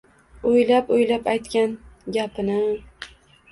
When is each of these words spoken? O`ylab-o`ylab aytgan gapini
O`ylab-o`ylab 0.51 1.29
aytgan 1.35 1.77
gapini 2.19 2.59